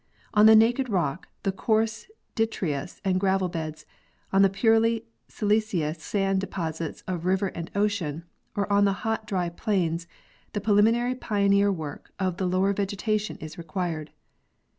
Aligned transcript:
On 0.33 0.47
the 0.47 0.55
naked 0.55 0.89
rock, 0.89 1.27
the 1.43 1.51
coarse 1.51 2.07
detritus 2.33 2.99
and 3.05 3.19
gravel 3.19 3.49
beds, 3.49 3.85
on 4.33 4.41
the 4.41 4.49
purely 4.49 5.05
siliceous 5.27 6.01
sand 6.03 6.41
deposits 6.41 7.03
of 7.07 7.23
river 7.27 7.49
and 7.49 7.69
ocean, 7.75 8.23
or 8.55 8.65
in 8.75 8.85
the 8.85 8.93
hot 9.05 9.27
dry 9.27 9.47
plains, 9.49 10.07
the 10.53 10.59
preliminary 10.61 11.13
pioneer 11.13 11.71
work 11.71 12.11
of 12.17 12.37
the 12.37 12.47
lower 12.47 12.73
vegetation 12.73 13.35
is 13.37 13.59
required. 13.59 14.09